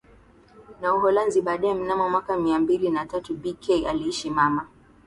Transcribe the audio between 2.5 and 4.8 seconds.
mbili na tatu B K aliishi mama